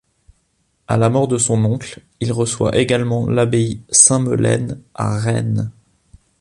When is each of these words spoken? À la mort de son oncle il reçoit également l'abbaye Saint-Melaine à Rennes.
À 0.87 0.97
la 0.97 1.11
mort 1.11 1.27
de 1.27 1.37
son 1.37 1.63
oncle 1.63 2.01
il 2.21 2.31
reçoit 2.31 2.75
également 2.75 3.29
l'abbaye 3.29 3.83
Saint-Melaine 3.91 4.81
à 4.95 5.15
Rennes. 5.15 5.69